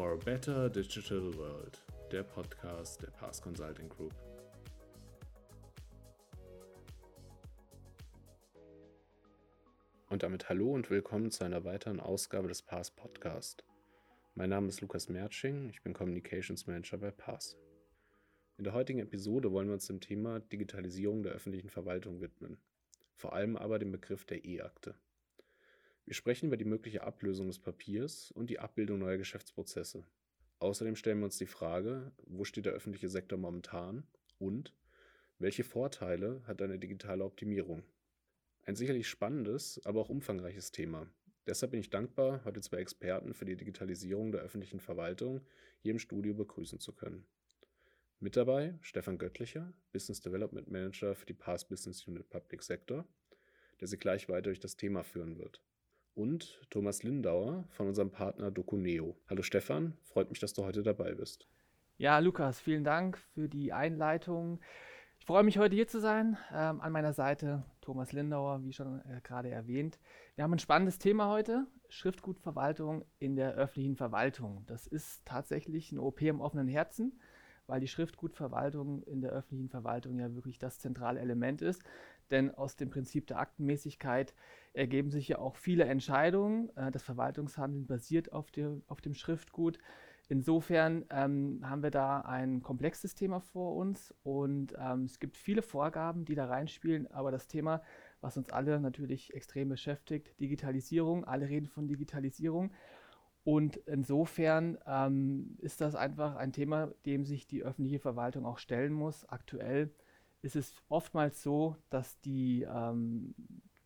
[0.00, 1.78] For a Better Digital World,
[2.10, 4.14] der Podcast der Pass Consulting Group.
[10.08, 13.62] Und damit hallo und willkommen zu einer weiteren Ausgabe des Pass Podcast.
[14.34, 17.58] Mein Name ist Lukas Mertsching, ich bin Communications Manager bei Pass.
[18.56, 22.56] In der heutigen Episode wollen wir uns dem Thema Digitalisierung der öffentlichen Verwaltung widmen,
[23.16, 24.94] vor allem aber dem Begriff der E-Akte.
[26.10, 30.02] Wir sprechen über die mögliche Ablösung des Papiers und die Abbildung neuer Geschäftsprozesse.
[30.58, 34.02] Außerdem stellen wir uns die Frage, wo steht der öffentliche Sektor momentan
[34.40, 34.74] und
[35.38, 37.84] welche Vorteile hat eine digitale Optimierung?
[38.64, 41.08] Ein sicherlich spannendes, aber auch umfangreiches Thema.
[41.46, 45.46] Deshalb bin ich dankbar, heute zwei Experten für die Digitalisierung der öffentlichen Verwaltung
[45.78, 47.24] hier im Studio begrüßen zu können.
[48.18, 53.06] Mit dabei Stefan Göttlicher, Business Development Manager für die PAS Business Unit Public Sector,
[53.78, 55.62] der Sie gleich weiter durch das Thema führen wird
[56.14, 59.16] und Thomas Lindauer von unserem Partner Dokuneo.
[59.28, 61.46] Hallo Stefan, freut mich, dass du heute dabei bist.
[61.98, 64.58] Ja, Lukas, vielen Dank für die Einleitung.
[65.18, 66.38] Ich freue mich, heute hier zu sein.
[66.50, 69.98] Ähm, an meiner Seite Thomas Lindauer, wie schon äh, gerade erwähnt.
[70.34, 74.64] Wir haben ein spannendes Thema heute: Schriftgutverwaltung in der öffentlichen Verwaltung.
[74.66, 77.20] Das ist tatsächlich ein OP im offenen Herzen,
[77.66, 81.82] weil die Schriftgutverwaltung in der öffentlichen Verwaltung ja wirklich das zentrale Element ist.
[82.30, 84.34] Denn aus dem Prinzip der Aktenmäßigkeit
[84.72, 86.74] ergeben sich ja auch viele Entscheidungen.
[86.76, 89.78] Äh, das Verwaltungshandeln basiert auf, dem, auf dem Schriftgut.
[90.28, 95.60] Insofern ähm, haben wir da ein komplexes Thema vor uns und ähm, es gibt viele
[95.60, 97.82] Vorgaben, die da reinspielen, aber das Thema,
[98.20, 102.70] was uns alle natürlich extrem beschäftigt, Digitalisierung, alle reden von Digitalisierung
[103.42, 108.92] und insofern ähm, ist das einfach ein Thema, dem sich die öffentliche Verwaltung auch stellen
[108.92, 109.28] muss.
[109.28, 109.90] Aktuell
[110.42, 113.34] ist es oftmals so, dass die ähm,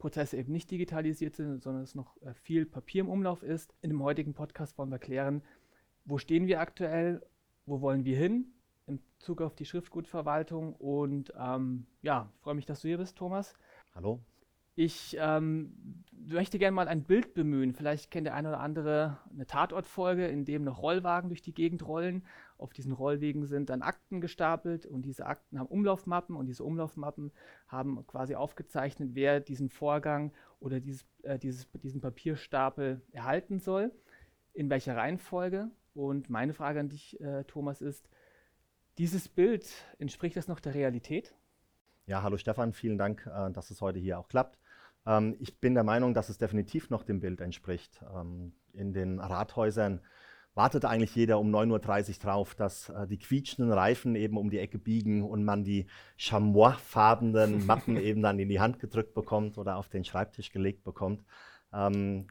[0.05, 3.72] Prozesse eben nicht digitalisiert sind, sondern es noch äh, viel Papier im Umlauf ist.
[3.80, 5.42] In dem heutigen Podcast wollen wir klären,
[6.05, 7.22] wo stehen wir aktuell,
[7.64, 8.52] wo wollen wir hin
[8.86, 10.74] im Zug auf die Schriftgutverwaltung.
[10.74, 13.55] Und ähm, ja, freue mich, dass du hier bist, Thomas.
[13.95, 14.20] Hallo.
[14.77, 17.73] Ich ähm, möchte gerne mal ein Bild bemühen.
[17.74, 21.86] Vielleicht kennt der eine oder andere eine Tatortfolge, in dem noch Rollwagen durch die Gegend
[21.86, 22.24] rollen.
[22.58, 27.30] Auf diesen Rollwegen sind dann Akten gestapelt und diese Akten haben Umlaufmappen und diese Umlaufmappen
[27.68, 33.92] haben quasi aufgezeichnet, wer diesen Vorgang oder dieses, äh, dieses, diesen Papierstapel erhalten soll,
[34.55, 35.70] in welcher Reihenfolge.
[35.95, 38.08] Und meine Frage an dich, äh, Thomas, ist,
[38.98, 39.67] dieses Bild,
[39.98, 41.34] entspricht das noch der Realität?
[42.07, 44.58] Ja, hallo Stefan, vielen Dank, äh, dass es heute hier auch klappt.
[45.06, 48.00] Ähm, ich bin der Meinung, dass es definitiv noch dem Bild entspricht.
[48.14, 50.00] Ähm, in den Rathäusern
[50.54, 54.60] wartet eigentlich jeder um 9.30 Uhr drauf, dass äh, die quietschenden Reifen eben um die
[54.60, 59.76] Ecke biegen und man die chamois-farbenen Mappen eben dann in die Hand gedrückt bekommt oder
[59.76, 61.24] auf den Schreibtisch gelegt bekommt.
[61.72, 62.28] Ähm,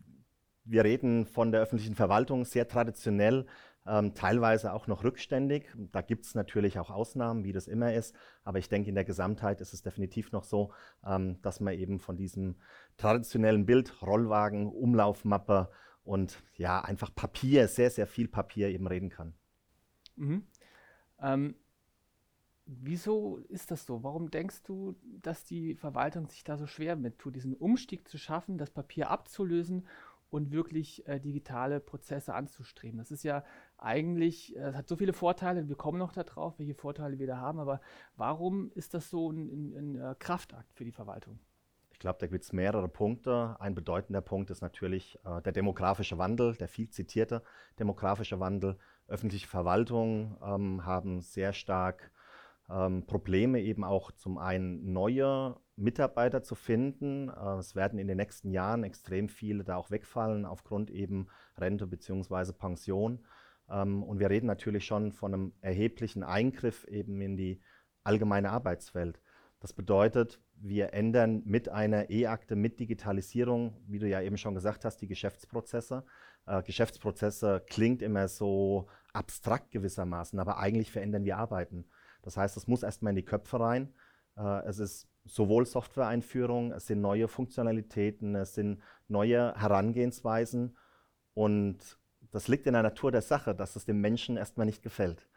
[0.65, 3.45] wir reden von der öffentlichen Verwaltung sehr traditionell
[3.85, 5.65] ähm, teilweise auch noch rückständig.
[5.91, 9.05] Da gibt es natürlich auch Ausnahmen, wie das immer ist, aber ich denke, in der
[9.05, 10.71] Gesamtheit ist es definitiv noch so,
[11.05, 12.55] ähm, dass man eben von diesem
[12.97, 15.69] traditionellen Bild, Rollwagen, Umlaufmappe
[16.03, 19.33] und ja, einfach Papier, sehr, sehr viel Papier eben reden kann.
[20.15, 20.43] Mhm.
[21.21, 21.55] Ähm,
[22.65, 24.03] wieso ist das so?
[24.03, 28.17] Warum denkst du, dass die Verwaltung sich da so schwer mit tut, diesen Umstieg zu
[28.17, 29.87] schaffen, das Papier abzulösen
[30.33, 32.97] und wirklich äh, digitale Prozesse anzustreben.
[32.97, 33.43] Das ist ja
[33.77, 37.59] eigentlich, äh, hat so viele Vorteile, wir kommen noch darauf, welche Vorteile wir da haben,
[37.59, 37.81] aber
[38.15, 41.39] warum ist das so ein, ein, ein äh, Kraftakt für die Verwaltung?
[41.91, 43.55] Ich glaube, da gibt es mehrere Punkte.
[43.59, 47.43] Ein bedeutender Punkt ist natürlich äh, der demografische Wandel, der viel zitierte
[47.77, 48.77] demografische Wandel.
[49.07, 52.11] Öffentliche Verwaltungen ähm, haben sehr stark
[52.69, 57.29] ähm, Probleme, eben auch zum einen neue Mitarbeiter zu finden.
[57.29, 61.87] Äh, es werden in den nächsten Jahren extrem viele da auch wegfallen aufgrund eben Rente
[61.87, 62.53] bzw.
[62.53, 63.25] Pension.
[63.69, 67.61] Ähm, und wir reden natürlich schon von einem erheblichen Eingriff eben in die
[68.03, 69.21] allgemeine Arbeitswelt.
[69.59, 74.83] Das bedeutet, wir ändern mit einer E-Akte, mit Digitalisierung, wie du ja eben schon gesagt
[74.83, 76.03] hast, die Geschäftsprozesse.
[76.45, 81.85] Äh, Geschäftsprozesse klingt immer so abstrakt gewissermaßen, aber eigentlich verändern wir Arbeiten.
[82.23, 83.93] Das heißt, es muss erstmal in die Köpfe rein.
[84.35, 90.77] Äh, es ist sowohl Software-Einführung, es sind neue Funktionalitäten, es sind neue Herangehensweisen
[91.33, 91.97] und
[92.31, 95.27] das liegt in der Natur der Sache, dass es dem Menschen erstmal nicht gefällt.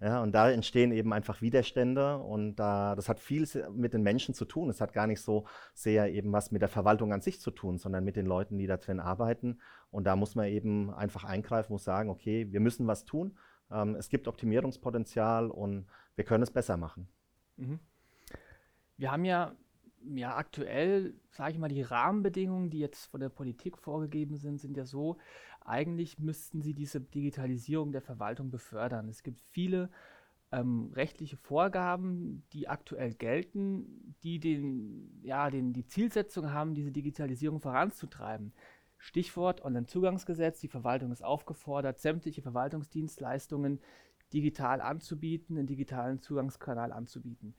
[0.00, 4.34] Ja, und da entstehen eben einfach Widerstände und da, das hat viel mit den Menschen
[4.34, 4.68] zu tun.
[4.68, 7.78] Es hat gar nicht so sehr eben was mit der Verwaltung an sich zu tun,
[7.78, 9.60] sondern mit den Leuten, die da drin arbeiten.
[9.92, 13.38] Und da muss man eben einfach eingreifen, muss sagen, okay, wir müssen was tun.
[13.70, 15.86] Ähm, es gibt Optimierungspotenzial und
[16.16, 17.06] wir können es besser machen.
[17.56, 17.78] Mhm.
[18.96, 19.56] Wir haben ja
[20.14, 24.76] ja, aktuell, sage ich mal, die Rahmenbedingungen, die jetzt von der Politik vorgegeben sind, sind
[24.76, 25.18] ja so,
[25.60, 29.08] eigentlich müssten sie diese Digitalisierung der Verwaltung befördern.
[29.08, 29.90] Es gibt viele
[30.50, 37.60] ähm, rechtliche Vorgaben, die aktuell gelten, die den, ja, den, die Zielsetzung haben, diese Digitalisierung
[37.60, 38.52] voranzutreiben.
[38.98, 43.80] Stichwort Onlinezugangsgesetz, die Verwaltung ist aufgefordert, sämtliche Verwaltungsdienstleistungen
[44.32, 47.54] digital anzubieten, einen digitalen Zugangskanal anzubieten.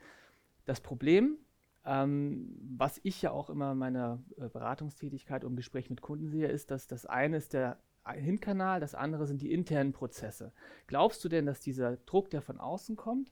[0.65, 1.37] Das Problem,
[1.85, 6.47] ähm, was ich ja auch immer in meiner äh, Beratungstätigkeit und Gespräch mit Kunden sehe,
[6.47, 10.51] ist, dass das eine ist der Hinkanal, das andere sind die internen Prozesse.
[10.87, 13.31] Glaubst du denn, dass dieser Druck, der von außen kommt,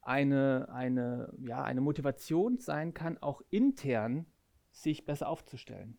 [0.00, 4.26] eine, eine, ja, eine Motivation sein kann, auch intern
[4.70, 5.98] sich besser aufzustellen?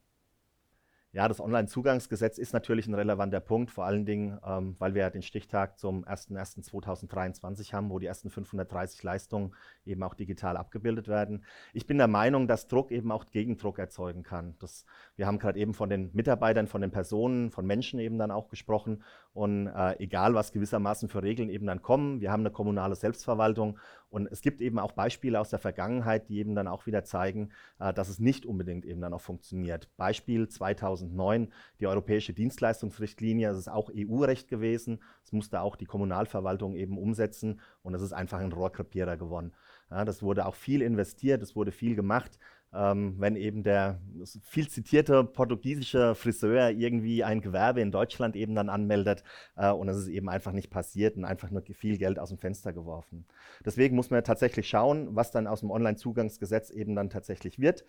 [1.11, 5.09] Ja, das Onlinezugangsgesetz ist natürlich ein relevanter Punkt, vor allen Dingen, ähm, weil wir ja
[5.09, 11.45] den Stichtag zum 01.01.2023 haben, wo die ersten 530 Leistungen eben auch digital abgebildet werden.
[11.73, 14.55] Ich bin der Meinung, dass Druck eben auch Gegendruck erzeugen kann.
[14.59, 14.85] Das,
[15.15, 18.47] wir haben gerade eben von den Mitarbeitern, von den Personen, von Menschen eben dann auch
[18.47, 19.03] gesprochen.
[19.33, 23.77] Und äh, egal, was gewissermaßen für Regeln eben dann kommen, wir haben eine kommunale Selbstverwaltung
[24.09, 27.49] und es gibt eben auch Beispiele aus der Vergangenheit, die eben dann auch wieder zeigen,
[27.79, 29.87] äh, dass es nicht unbedingt eben dann auch funktioniert.
[29.97, 34.99] Beispiel 2009, die Europäische Dienstleistungsrichtlinie, das ist auch EU-Recht gewesen.
[35.23, 39.53] Es musste auch die Kommunalverwaltung eben umsetzen und es ist einfach ein Rohrkrepierer geworden.
[39.89, 42.39] Ja, das wurde auch viel investiert, es wurde viel gemacht
[42.73, 43.99] ähm, wenn eben der
[44.43, 49.23] viel zitierte portugiesische Friseur irgendwie ein Gewerbe in Deutschland eben dann anmeldet
[49.55, 52.37] äh, und es ist eben einfach nicht passiert und einfach nur viel Geld aus dem
[52.37, 53.25] Fenster geworfen.
[53.65, 57.85] Deswegen muss man tatsächlich schauen, was dann aus dem Onlinezugangsgesetz eben dann tatsächlich wird.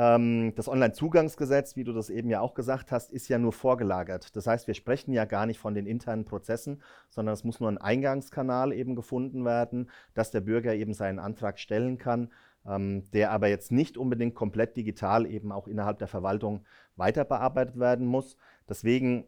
[0.00, 4.34] Ähm, das Onlinezugangsgesetz, wie du das eben ja auch gesagt hast, ist ja nur vorgelagert.
[4.34, 6.80] Das heißt, wir sprechen ja gar nicht von den internen Prozessen,
[7.10, 11.58] sondern es muss nur ein Eingangskanal eben gefunden werden, dass der Bürger eben seinen Antrag
[11.58, 12.30] stellen kann
[12.66, 16.64] ähm, der aber jetzt nicht unbedingt komplett digital eben auch innerhalb der Verwaltung
[16.96, 18.36] weiter bearbeitet werden muss.
[18.68, 19.24] Deswegen,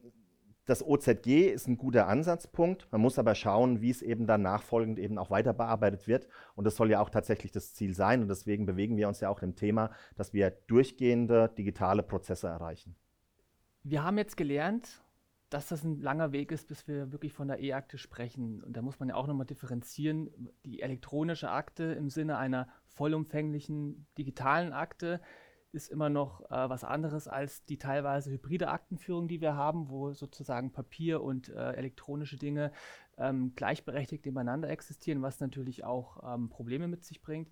[0.64, 2.86] das OZG ist ein guter Ansatzpunkt.
[2.92, 6.28] Man muss aber schauen, wie es eben dann nachfolgend eben auch weiter bearbeitet wird.
[6.54, 8.22] Und das soll ja auch tatsächlich das Ziel sein.
[8.22, 12.94] Und deswegen bewegen wir uns ja auch im Thema, dass wir durchgehende digitale Prozesse erreichen.
[13.82, 15.02] Wir haben jetzt gelernt,
[15.50, 18.62] dass das ein langer Weg ist, bis wir wirklich von der E-Akte sprechen.
[18.62, 20.30] Und da muss man ja auch nochmal differenzieren.
[20.64, 25.20] Die elektronische Akte im Sinne einer vollumfänglichen digitalen Akte
[25.72, 30.12] ist immer noch äh, was anderes als die teilweise hybride Aktenführung, die wir haben, wo
[30.12, 32.72] sozusagen Papier und äh, elektronische Dinge
[33.18, 37.50] ähm, gleichberechtigt nebeneinander existieren, was natürlich auch ähm, Probleme mit sich bringt.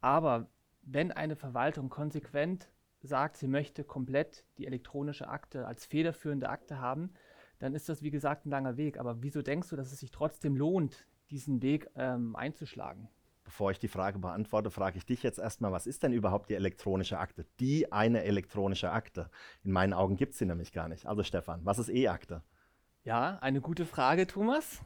[0.00, 0.48] Aber
[0.82, 2.68] wenn eine Verwaltung konsequent
[3.02, 7.12] sagt, sie möchte komplett die elektronische Akte als federführende Akte haben,
[7.58, 8.98] dann ist das, wie gesagt, ein langer Weg.
[8.98, 13.08] Aber wieso denkst du, dass es sich trotzdem lohnt, diesen Weg ähm, einzuschlagen?
[13.52, 16.54] Bevor ich die Frage beantworte, frage ich dich jetzt erstmal, was ist denn überhaupt die
[16.54, 17.44] elektronische Akte?
[17.60, 19.28] Die eine elektronische Akte.
[19.62, 21.04] In meinen Augen gibt es sie nämlich gar nicht.
[21.04, 22.42] Also Stefan, was ist E-Akte?
[23.04, 24.80] Ja, eine gute Frage, Thomas.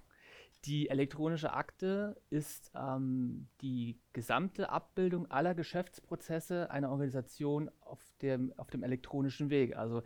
[0.65, 8.69] Die elektronische Akte ist ähm, die gesamte Abbildung aller Geschäftsprozesse einer Organisation auf dem, auf
[8.69, 9.77] dem elektronischen Weg.
[9.77, 10.03] Also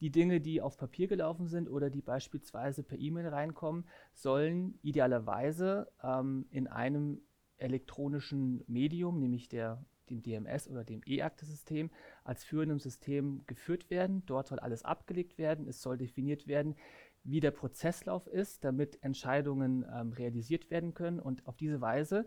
[0.00, 5.90] die Dinge, die auf Papier gelaufen sind oder die beispielsweise per E-Mail reinkommen, sollen idealerweise
[6.02, 7.22] ähm, in einem
[7.58, 11.90] elektronischen Medium, nämlich der, dem DMS oder dem E-Akte-System,
[12.24, 14.24] als führendem System geführt werden.
[14.26, 15.66] Dort soll alles abgelegt werden.
[15.66, 16.76] Es soll definiert werden,
[17.22, 21.20] wie der Prozesslauf ist, damit Entscheidungen ähm, realisiert werden können.
[21.20, 22.26] Und auf diese Weise,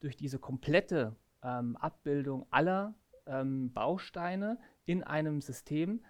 [0.00, 2.94] durch diese komplette ähm, Abbildung aller
[3.26, 6.00] ähm, Bausteine in einem System,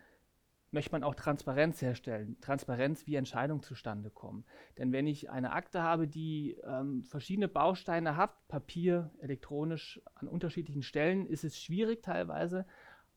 [0.77, 2.37] möchte man auch Transparenz herstellen.
[2.43, 4.45] Transparenz, wie Entscheidungen zustande kommen.
[4.77, 10.83] Denn wenn ich eine Akte habe, die ähm, verschiedene Bausteine hat, Papier, elektronisch an unterschiedlichen
[10.83, 12.67] Stellen, ist es schwierig teilweise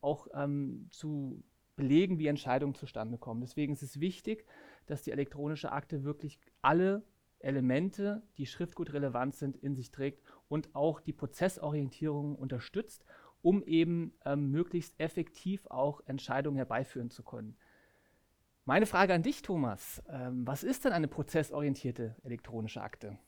[0.00, 1.44] auch ähm, zu
[1.76, 3.42] belegen, wie Entscheidungen zustande kommen.
[3.42, 4.46] Deswegen ist es wichtig,
[4.86, 7.02] dass die elektronische Akte wirklich alle
[7.40, 13.04] Elemente, die schriftgutrelevant sind, in sich trägt und auch die Prozessorientierung unterstützt
[13.42, 17.56] um eben ähm, möglichst effektiv auch Entscheidungen herbeiführen zu können.
[18.64, 23.18] Meine Frage an dich, Thomas, ähm, was ist denn eine prozessorientierte elektronische Akte?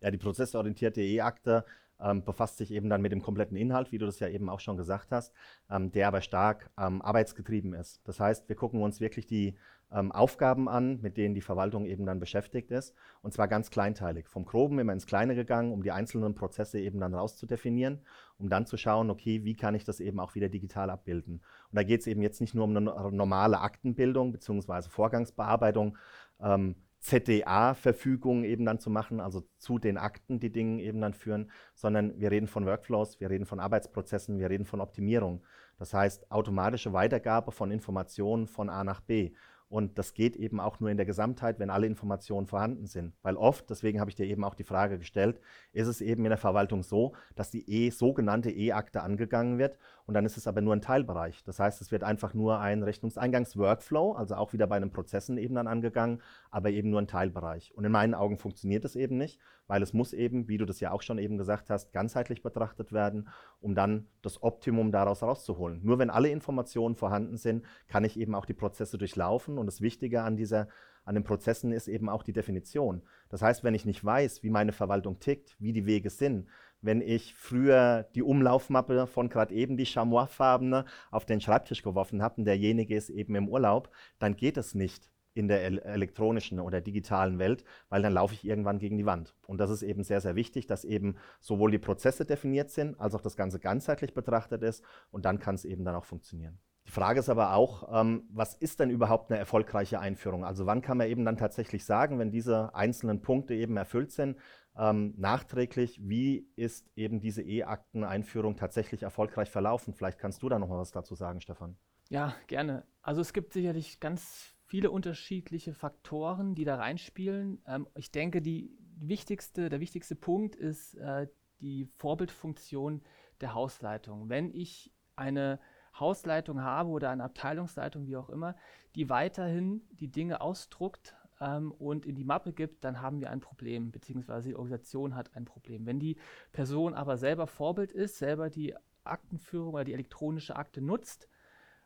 [0.00, 1.64] Ja, die prozessorientierte E-Akte
[2.00, 4.60] ähm, befasst sich eben dann mit dem kompletten Inhalt, wie du das ja eben auch
[4.60, 5.34] schon gesagt hast,
[5.70, 8.00] ähm, der aber stark ähm, arbeitsgetrieben ist.
[8.04, 9.56] Das heißt, wir gucken uns wirklich die
[9.92, 12.94] ähm, Aufgaben an, mit denen die Verwaltung eben dann beschäftigt ist.
[13.22, 14.28] Und zwar ganz kleinteilig.
[14.28, 18.00] Vom Groben immer ins Kleine gegangen, um die einzelnen Prozesse eben dann rauszudefinieren,
[18.38, 21.34] um dann zu schauen, okay, wie kann ich das eben auch wieder digital abbilden.
[21.34, 24.88] Und da geht es eben jetzt nicht nur um eine normale Aktenbildung bzw.
[24.88, 25.96] Vorgangsbearbeitung,
[26.40, 31.50] ähm, ZDA-Verfügungen eben dann zu machen, also zu den Akten die Dinge eben dann führen,
[31.74, 35.42] sondern wir reden von Workflows, wir reden von Arbeitsprozessen, wir reden von Optimierung.
[35.78, 39.32] Das heißt, automatische Weitergabe von Informationen von A nach B.
[39.70, 43.14] Und das geht eben auch nur in der Gesamtheit, wenn alle Informationen vorhanden sind.
[43.22, 45.40] Weil oft, deswegen habe ich dir eben auch die Frage gestellt,
[45.72, 50.14] ist es eben in der Verwaltung so, dass die e, sogenannte E-Akte angegangen wird und
[50.14, 51.44] dann ist es aber nur ein Teilbereich.
[51.44, 55.54] Das heißt, es wird einfach nur ein Rechnungseingangs-Workflow, also auch wieder bei den Prozessen eben
[55.54, 57.72] dann angegangen, aber eben nur ein Teilbereich.
[57.74, 60.80] Und in meinen Augen funktioniert es eben nicht, weil es muss eben, wie du das
[60.80, 63.28] ja auch schon eben gesagt hast, ganzheitlich betrachtet werden,
[63.60, 65.80] um dann das Optimum daraus rauszuholen.
[65.82, 69.80] Nur wenn alle Informationen vorhanden sind, kann ich eben auch die Prozesse durchlaufen und das
[69.80, 70.68] Wichtige an dieser
[71.04, 73.02] an den Prozessen ist eben auch die Definition.
[73.30, 76.46] Das heißt, wenn ich nicht weiß, wie meine Verwaltung tickt, wie die Wege sind,
[76.82, 82.36] wenn ich früher die Umlaufmappe von gerade eben, die Chamois-farbene, auf den Schreibtisch geworfen habe
[82.36, 87.38] und derjenige ist eben im Urlaub, dann geht es nicht in der elektronischen oder digitalen
[87.38, 89.34] Welt, weil dann laufe ich irgendwann gegen die Wand.
[89.46, 93.14] Und das ist eben sehr, sehr wichtig, dass eben sowohl die Prozesse definiert sind, als
[93.14, 96.58] auch das Ganze ganzheitlich betrachtet ist und dann kann es eben dann auch funktionieren.
[96.86, 100.44] Die Frage ist aber auch, ähm, was ist denn überhaupt eine erfolgreiche Einführung?
[100.44, 104.36] Also wann kann man eben dann tatsächlich sagen, wenn diese einzelnen Punkte eben erfüllt sind,
[104.76, 109.94] ähm, nachträglich, wie ist eben diese E-Akten-Einführung tatsächlich erfolgreich verlaufen?
[109.94, 111.76] Vielleicht kannst du da noch mal was dazu sagen, Stefan.
[112.08, 112.84] Ja, gerne.
[113.02, 117.60] Also es gibt sicherlich ganz viele unterschiedliche Faktoren, die da reinspielen.
[117.66, 121.26] Ähm, ich denke, die wichtigste, der wichtigste Punkt ist äh,
[121.60, 123.02] die Vorbildfunktion
[123.40, 124.28] der Hausleitung.
[124.28, 125.58] Wenn ich eine
[125.98, 128.54] Hausleitung habe oder eine Abteilungsleitung, wie auch immer,
[128.94, 133.40] die weiterhin die Dinge ausdruckt ähm, und in die Mappe gibt, dann haben wir ein
[133.40, 135.84] Problem, beziehungsweise die Organisation hat ein Problem.
[135.84, 136.16] Wenn die
[136.52, 141.28] Person aber selber Vorbild ist, selber die Aktenführung oder die elektronische Akte nutzt,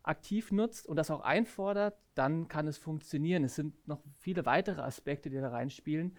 [0.05, 3.43] aktiv nutzt und das auch einfordert, dann kann es funktionieren.
[3.43, 6.17] Es sind noch viele weitere Aspekte, die da reinspielen.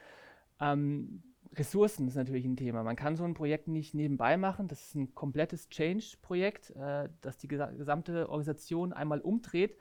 [0.59, 1.23] Ähm,
[1.53, 2.83] Ressourcen ist natürlich ein Thema.
[2.83, 4.67] Man kann so ein Projekt nicht nebenbei machen.
[4.67, 9.77] Das ist ein komplettes Change-Projekt, äh, das die gesamte Organisation einmal umdreht.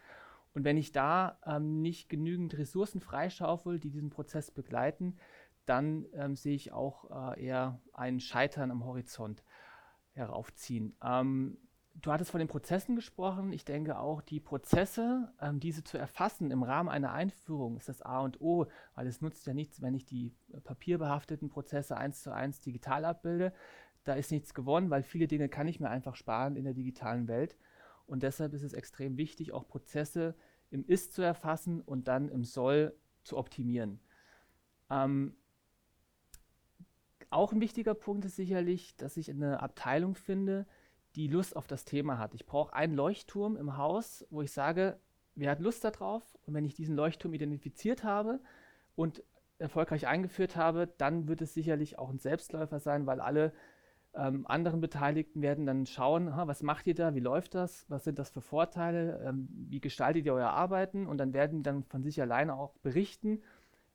[0.53, 5.17] Und wenn ich da ähm, nicht genügend Ressourcen freischaufel, die diesen Prozess begleiten,
[5.67, 9.43] dann ähm, sehe ich auch äh, eher ein Scheitern am Horizont
[10.13, 10.95] heraufziehen.
[11.03, 11.57] Ähm,
[11.95, 13.53] Du hattest von den Prozessen gesprochen.
[13.53, 18.03] Ich denke auch, die Prozesse, ähm, diese zu erfassen im Rahmen einer Einführung, ist das
[18.03, 22.23] A und O, weil es nutzt ja nichts, wenn ich die äh, papierbehafteten Prozesse eins
[22.23, 23.53] zu eins digital abbilde.
[24.03, 27.29] Da ist nichts gewonnen, weil viele Dinge kann ich mir einfach sparen in der digitalen
[27.29, 27.57] Welt.
[28.07, 30.35] Und deshalb ist es extrem wichtig, auch Prozesse
[30.71, 34.01] im Ist zu erfassen und dann im Soll zu optimieren.
[34.91, 35.37] Ähm,
[37.31, 40.67] auch ein wichtiger Punkt ist sicherlich, dass ich eine Abteilung finde,
[41.17, 42.35] die Lust auf das Thema hat.
[42.35, 44.99] Ich brauche einen Leuchtturm im Haus, wo ich sage,
[45.35, 46.23] wer hat Lust darauf?
[46.47, 48.41] Und wenn ich diesen Leuchtturm identifiziert habe
[48.97, 49.23] und
[49.59, 53.53] erfolgreich eingeführt habe, dann wird es sicherlich auch ein Selbstläufer sein, weil alle
[54.15, 58.19] ähm, anderen Beteiligten werden dann schauen, was macht ihr da, wie läuft das, was sind
[58.19, 61.07] das für Vorteile, ähm, wie gestaltet ihr euer Arbeiten?
[61.07, 63.43] Und dann werden die dann von sich alleine auch berichten,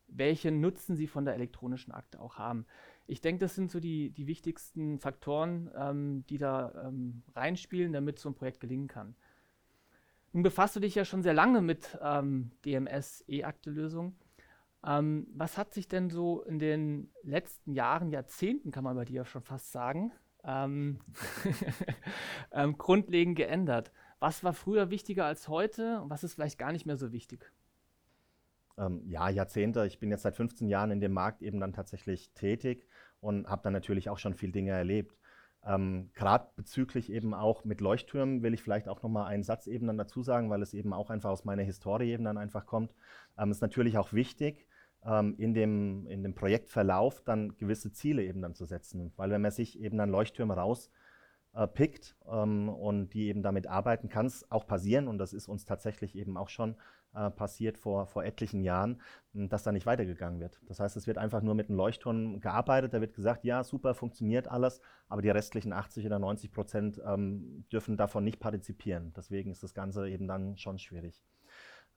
[0.08, 2.66] welchen Nutzen sie von der elektronischen Akte auch haben
[3.10, 8.20] ich denke, das sind so die, die wichtigsten Faktoren, ähm, die da ähm, reinspielen, damit
[8.20, 9.16] so ein Projekt gelingen kann.
[10.32, 14.16] Nun befasst du dich ja schon sehr lange mit ähm, DMS E-Akte-Lösungen.
[14.86, 19.24] Ähm, was hat sich denn so in den letzten Jahren, Jahrzehnten, kann man bei dir
[19.24, 20.12] schon fast sagen,
[20.44, 21.00] ähm,
[22.52, 23.90] ähm, grundlegend geändert?
[24.20, 27.50] Was war früher wichtiger als heute und was ist vielleicht gar nicht mehr so wichtig?
[29.04, 29.84] ja, Jahrzehnte.
[29.84, 32.88] Ich bin jetzt seit 15 Jahren in dem Markt eben dann tatsächlich tätig
[33.20, 35.16] und habe dann natürlich auch schon viel Dinge erlebt.
[35.64, 39.86] Ähm, Gerade bezüglich eben auch mit Leuchttürmen will ich vielleicht auch nochmal einen Satz eben
[39.86, 42.94] dann dazu sagen, weil es eben auch einfach aus meiner Historie eben dann einfach kommt.
[43.38, 44.66] Ähm, ist natürlich auch wichtig,
[45.04, 49.12] ähm, in, dem, in dem Projektverlauf dann gewisse Ziele eben dann zu setzen.
[49.16, 50.94] Weil wenn man sich eben dann Leuchttürme rauspickt
[51.52, 51.68] äh,
[52.28, 56.14] ähm, und die eben damit arbeiten, kann es auch passieren und das ist uns tatsächlich
[56.16, 56.76] eben auch schon
[57.12, 59.00] äh, passiert vor, vor etlichen Jahren,
[59.32, 60.60] hm, dass da nicht weitergegangen wird.
[60.68, 63.94] Das heißt, es wird einfach nur mit einem Leuchtturm gearbeitet, da wird gesagt, ja, super,
[63.94, 69.12] funktioniert alles, aber die restlichen 80 oder 90 Prozent ähm, dürfen davon nicht partizipieren.
[69.16, 71.20] Deswegen ist das Ganze eben dann schon schwierig.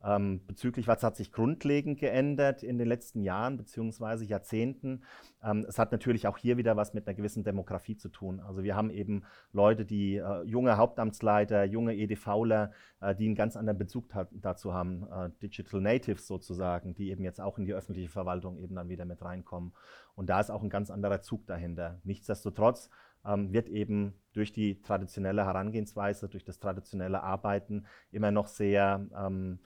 [0.05, 4.25] Ähm, bezüglich was hat sich grundlegend geändert in den letzten Jahren bzw.
[4.25, 5.03] Jahrzehnten.
[5.43, 8.39] Ähm, es hat natürlich auch hier wieder was mit einer gewissen Demografie zu tun.
[8.41, 13.55] Also wir haben eben Leute, die äh, junge Hauptamtsleiter, junge EDVler, äh, die einen ganz
[13.55, 18.09] anderen Bezug dazu haben, äh, Digital Natives sozusagen, die eben jetzt auch in die öffentliche
[18.09, 19.73] Verwaltung eben dann wieder mit reinkommen.
[20.15, 21.99] Und da ist auch ein ganz anderer Zug dahinter.
[22.03, 22.89] Nichtsdestotrotz
[23.25, 29.59] ähm, wird eben durch die traditionelle Herangehensweise, durch das traditionelle Arbeiten immer noch sehr ähm,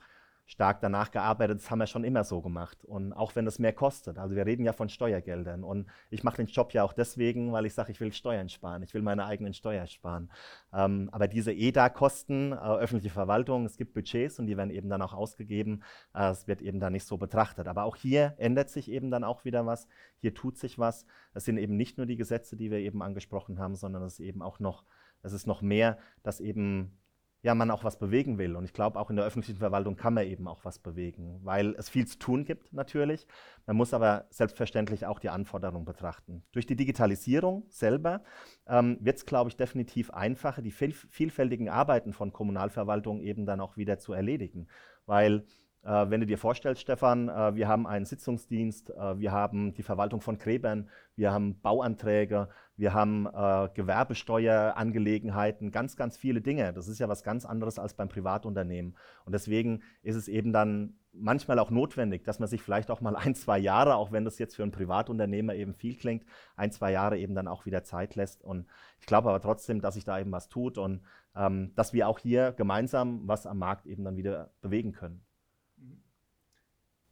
[0.48, 2.82] stark danach gearbeitet, das haben wir schon immer so gemacht.
[2.86, 4.18] Und auch wenn es mehr kostet.
[4.18, 5.62] Also wir reden ja von Steuergeldern.
[5.62, 8.82] Und ich mache den Job ja auch deswegen, weil ich sage, ich will Steuern sparen.
[8.82, 10.30] Ich will meine eigenen Steuern sparen.
[10.72, 15.02] Ähm, aber diese EDA-Kosten, äh, öffentliche Verwaltung, es gibt Budgets und die werden eben dann
[15.02, 15.82] auch ausgegeben.
[16.14, 17.68] Äh, es wird eben dann nicht so betrachtet.
[17.68, 19.86] Aber auch hier ändert sich eben dann auch wieder was.
[20.16, 21.04] Hier tut sich was.
[21.34, 24.20] Es sind eben nicht nur die Gesetze, die wir eben angesprochen haben, sondern es ist
[24.20, 24.84] eben auch noch,
[25.22, 26.98] es ist noch mehr, dass eben
[27.42, 28.56] ja, man auch was bewegen will.
[28.56, 31.74] Und ich glaube, auch in der öffentlichen Verwaltung kann man eben auch was bewegen, weil
[31.76, 33.26] es viel zu tun gibt natürlich.
[33.66, 36.42] Man muss aber selbstverständlich auch die Anforderungen betrachten.
[36.52, 38.22] Durch die Digitalisierung selber
[38.66, 43.60] ähm, wird es, glaube ich, definitiv einfacher, die viel, vielfältigen Arbeiten von Kommunalverwaltung eben dann
[43.60, 44.66] auch wieder zu erledigen.
[45.06, 45.44] Weil
[45.84, 49.82] äh, wenn du dir vorstellst, Stefan, äh, wir haben einen Sitzungsdienst, äh, wir haben die
[49.82, 52.48] Verwaltung von Gräbern, wir haben Bauanträge,
[52.78, 56.72] wir haben äh, Gewerbesteuerangelegenheiten, ganz, ganz viele Dinge.
[56.72, 58.96] Das ist ja was ganz anderes als beim Privatunternehmen.
[59.24, 63.16] Und deswegen ist es eben dann manchmal auch notwendig, dass man sich vielleicht auch mal
[63.16, 66.92] ein, zwei Jahre, auch wenn das jetzt für einen Privatunternehmer eben viel klingt, ein, zwei
[66.92, 68.44] Jahre eben dann auch wieder Zeit lässt.
[68.44, 68.68] Und
[69.00, 71.02] ich glaube aber trotzdem, dass sich da eben was tut und
[71.34, 75.24] ähm, dass wir auch hier gemeinsam was am Markt eben dann wieder bewegen können.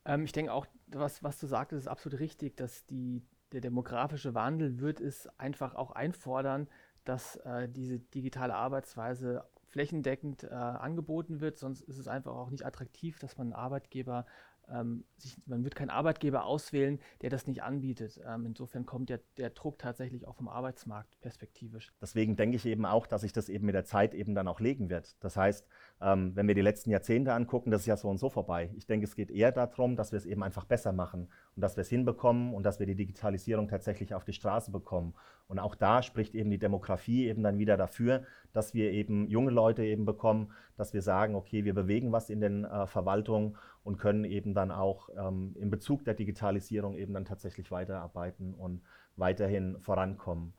[0.05, 4.35] Ähm, ich denke auch, was, was du sagtest, ist absolut richtig, dass die, der demografische
[4.35, 6.69] Wandel wird es einfach auch einfordern,
[7.05, 12.65] dass äh, diese digitale Arbeitsweise flächendeckend äh, angeboten wird, sonst ist es einfach auch nicht
[12.65, 14.27] attraktiv, dass man einen Arbeitgeber
[14.73, 18.21] ähm, sich, man wird keinen Arbeitgeber auswählen, der das nicht anbietet.
[18.27, 21.93] Ähm, insofern kommt der, der Druck tatsächlich auch vom Arbeitsmarkt perspektivisch.
[22.01, 24.61] Deswegen denke ich eben auch, dass sich das eben mit der Zeit eben dann auch
[24.61, 25.17] legen wird.
[25.23, 25.67] Das heißt,
[26.01, 28.71] ähm, wenn wir die letzten Jahrzehnte angucken, das ist ja so und so vorbei.
[28.77, 31.77] Ich denke, es geht eher darum, dass wir es eben einfach besser machen und dass
[31.77, 35.15] wir es hinbekommen und dass wir die Digitalisierung tatsächlich auf die Straße bekommen.
[35.49, 39.51] Und auch da spricht eben die Demografie eben dann wieder dafür, dass wir eben junge
[39.51, 43.99] Leute eben bekommen, dass wir sagen, okay, wir bewegen was in den äh, Verwaltungen und
[43.99, 48.83] können eben dann auch ähm, in Bezug der Digitalisierung eben dann tatsächlich weiterarbeiten und
[49.15, 50.55] weiterhin vorankommen.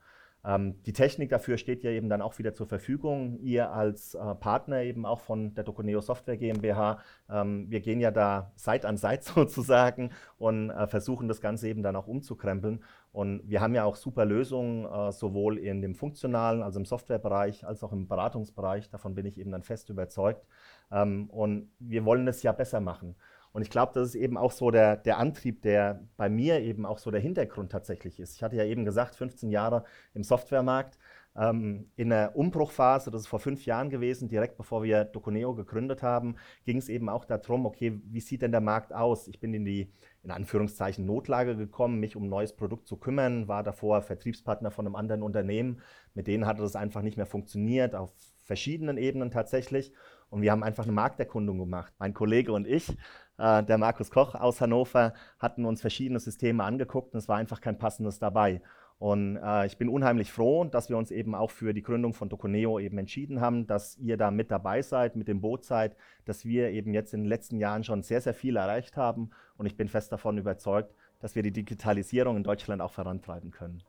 [0.47, 3.37] Ähm, die Technik dafür steht ja eben dann auch wieder zur Verfügung.
[3.41, 6.99] Ihr als äh, Partner eben auch von der Doconeo Software GmbH,
[7.29, 11.83] ähm, wir gehen ja da Seit an Seit sozusagen und äh, versuchen das Ganze eben
[11.83, 12.81] dann auch umzukrempeln.
[13.11, 17.67] Und wir haben ja auch super Lösungen, äh, sowohl in dem funktionalen, also im Softwarebereich,
[17.67, 18.89] als auch im Beratungsbereich.
[18.89, 20.45] Davon bin ich eben dann fest überzeugt.
[20.91, 23.15] Ähm, und wir wollen es ja besser machen.
[23.57, 26.85] Und ich glaube, das ist eben auch so der, der Antrieb, der bei mir eben
[26.85, 28.35] auch so der Hintergrund tatsächlich ist.
[28.35, 30.99] Ich hatte ja eben gesagt, 15 Jahre im Softwaremarkt.
[31.35, 36.03] Ähm, in der Umbruchphase, das ist vor fünf Jahren gewesen, direkt bevor wir Doconeo gegründet
[36.03, 39.27] haben, ging es eben auch darum, okay, wie sieht denn der Markt aus?
[39.27, 39.91] Ich bin in die,
[40.21, 44.85] in Anführungszeichen, Notlage gekommen, mich um ein neues Produkt zu kümmern, war davor Vertriebspartner von
[44.85, 45.81] einem anderen Unternehmen.
[46.13, 49.93] Mit denen hatte das einfach nicht mehr funktioniert, auf verschiedenen Ebenen tatsächlich.
[50.29, 51.93] Und wir haben einfach eine Markterkundung gemacht.
[51.99, 52.95] Mein Kollege und ich,
[53.37, 57.61] äh, der Markus Koch aus Hannover, hatten uns verschiedene Systeme angeguckt und es war einfach
[57.61, 58.61] kein passendes dabei.
[58.99, 62.29] Und äh, ich bin unheimlich froh, dass wir uns eben auch für die Gründung von
[62.29, 65.95] Doconeo eben entschieden haben, dass ihr da mit dabei seid, mit dem Boot seid,
[66.25, 69.29] dass wir eben jetzt in den letzten Jahren schon sehr, sehr viel erreicht haben.
[69.57, 73.83] Und ich bin fest davon überzeugt, dass wir die Digitalisierung in Deutschland auch vorantreiben können.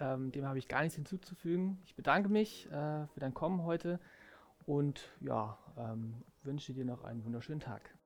[0.00, 1.78] Ähm, dem habe ich gar nichts hinzuzufügen.
[1.84, 4.00] Ich bedanke mich äh, für dein Kommen heute
[4.66, 7.97] und ja, ähm, wünsche dir noch einen wunderschönen Tag.